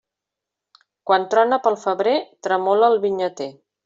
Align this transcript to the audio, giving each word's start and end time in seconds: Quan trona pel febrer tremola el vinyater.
Quan 1.11 1.27
trona 1.33 1.59
pel 1.67 1.77
febrer 1.81 2.15
tremola 2.47 2.89
el 2.95 2.99
vinyater. 3.05 3.49